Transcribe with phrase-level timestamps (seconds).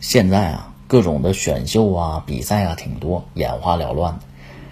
[0.00, 4.20] 现在啊，各种的选秀啊、比赛啊挺多，眼花缭乱的。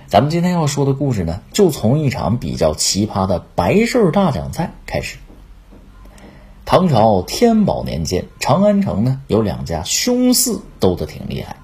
[0.07, 5.19] 咱们今天要说的故事呢，就从一场比较奇葩的白事儿大奖赛开始。
[6.65, 11.57] 唐朝天宝年间，长安城呢有两家凶寺斗得挺厉害。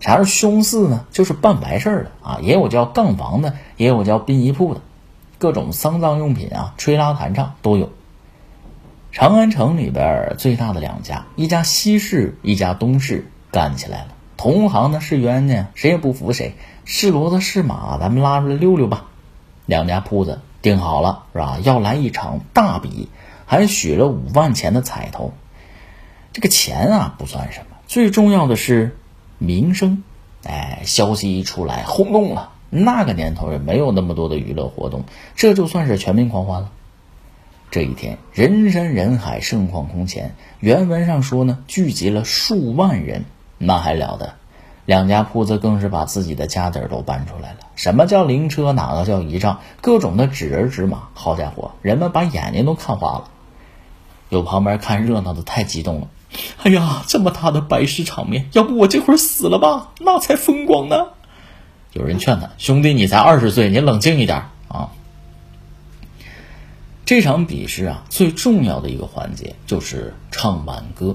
[0.00, 1.06] 啥是凶寺呢？
[1.10, 4.80] 就是办白事儿的啊，也有叫杠房的，也有叫殡仪铺的，
[5.38, 7.88] 各种丧葬用品啊、吹拉弹唱都有。
[9.12, 14.14] 长安城里边最大的两家，一家西市，一家东市，干起来了。
[14.38, 16.54] 同行呢是冤家，谁也不服谁。
[16.86, 19.04] 是骡子是马，咱们拉出来溜溜吧。
[19.66, 21.58] 两家铺子定好了，是吧？
[21.62, 23.10] 要来一场大比，
[23.44, 25.34] 还许了五万钱的彩头。
[26.32, 28.96] 这个钱啊不算什么，最重要的是
[29.36, 30.02] 名声。
[30.42, 32.52] 哎，消息一出来，轰动了。
[32.70, 35.04] 那个年头也没有那么多的娱乐活动，
[35.36, 36.70] 这就算是全民狂欢了。
[37.72, 40.34] 这一天，人山人海，盛况空前。
[40.60, 43.24] 原文上说呢，聚集了数万人，
[43.56, 44.34] 那还了得？
[44.84, 47.60] 两家铺子更是把自己的家底儿都搬出来了。
[47.74, 48.72] 什么叫灵车？
[48.72, 49.60] 哪个叫仪仗？
[49.80, 53.24] 各种的纸人纸马，好家伙，人们把眼睛都看花了。
[54.28, 56.08] 有旁边看热闹的太激动了，
[56.64, 61.06] 哎呀，这么大的白事场面，要不我这会儿死了吧，那才风光呢。
[61.94, 64.42] 有人劝他，兄弟，你才二十岁，你冷静一点。
[67.14, 71.14] 这场比试啊，最重要的一个环节就是唱挽歌。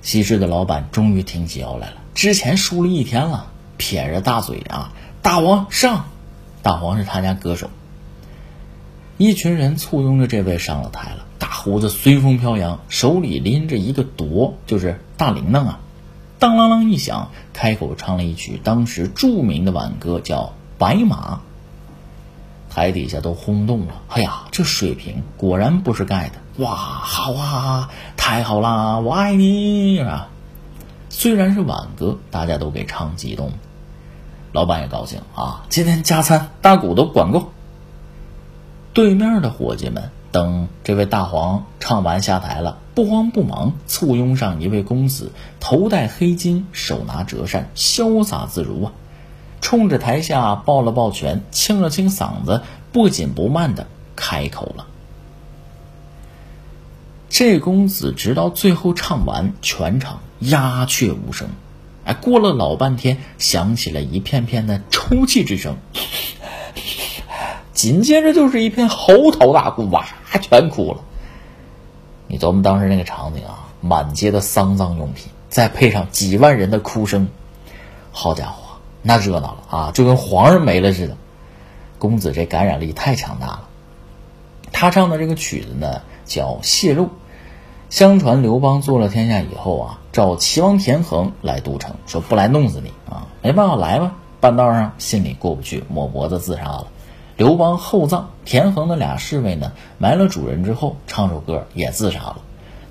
[0.00, 1.96] 西市的老板终于挺起腰来了。
[2.14, 4.94] 之前输了一天了，撇着大嘴啊！
[5.20, 6.06] 大王上，
[6.62, 7.68] 大王是他家歌手。
[9.18, 15.80] 一群人簇拥着这位上了台了，大胡子随风飘扬，手里拎着一个铎，就是大铃铛啊，
[16.38, 20.44] 当啷啷一响，开口唱了一曲当时著名的挽歌，叫
[20.78, 21.42] 《白马》。
[22.70, 26.64] 台底下都轰动了，哎呀，这水平果然不是盖的！
[26.64, 30.28] 哇，好啊，太好啦，我爱你啊！
[31.08, 33.52] 虽然是挽歌，大家都给唱激动，
[34.52, 35.64] 老板也高兴啊！
[35.68, 37.52] 今天加餐，大鼓都管够。
[38.92, 48.92] 对面的伙计们等这位大黄唱完下台了，不慌不忙簇拥上一位公子，头戴黑巾，手拿折扇，潇洒自如啊！
[49.60, 53.86] 冲着台下抱了抱拳，清了清嗓子，不紧不慢的
[54.16, 54.86] 开口了。
[57.28, 61.48] 这公子直到最后唱完，全场鸦雀无声。
[62.04, 65.76] 哎，过了老半天，响起了一片片的抽泣之声，
[67.74, 70.06] 紧接着就是一片嚎啕大哭，哇，
[70.40, 71.00] 全哭了。
[72.26, 77.28] 你琢磨当时那个场景啊，满街的丧葬用品，再配上几万人的哭声，
[78.10, 78.67] 好家伙，
[79.08, 81.16] 那热闹了啊，就跟皇上没了似的。
[81.98, 83.68] 公子这感染力太强大了。
[84.70, 86.02] 他唱的这个曲子呢？
[86.26, 87.08] 叫泄露。
[87.88, 94.12] 相传刘邦做了天下以后啊，召齐王田横来都城，说不来弄死你啊，没办法来吧。
[94.40, 96.88] 半道上心里过不去，抹脖子自杀了。
[97.38, 102.42] 刘邦厚葬，田横的俩侍卫呢，埋了主人之后，唱首歌也自杀了。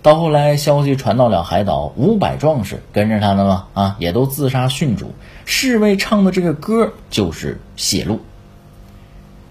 [0.07, 5.11] 到后来消息传到了海岛，五百壮士跟着他的嘛啊，也都自杀殉主。
[5.43, 8.21] 侍卫唱的这个歌就是血路。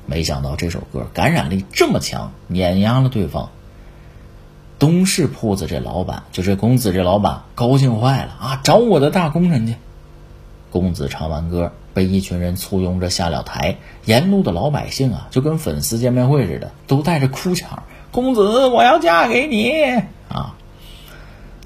[0.06, 3.50] 没想到这首歌感染力这么强，碾压了对方。
[4.78, 8.60] 东市铺子这老板，就这公子这老板高兴坏了啊！
[8.64, 9.74] 找我的大功臣去。
[10.70, 13.76] 公子唱完歌，被一群人簇拥着下了台。
[14.06, 17.82] 沿路的老百姓啊，就跟粉丝见面会似的，都带着哭腔
[18.16, 19.72] ：“公子，我要嫁给你！”
[20.32, 20.56] 啊！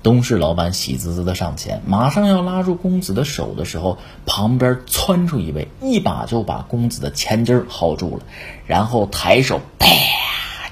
[0.03, 8.25] 东市老板喜滋滋的上前，马上要拉住公子的手的时候，旁边窜出一位，一把就把公子的前襟薅住了，
[8.67, 9.87] 然后抬手啪，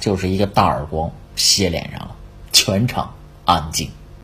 [0.00, 2.16] 就是一个大耳光，歇脸上了。
[2.52, 3.14] 全场
[3.44, 3.88] 安静。